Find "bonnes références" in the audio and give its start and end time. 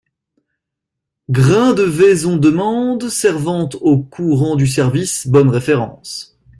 5.27-6.39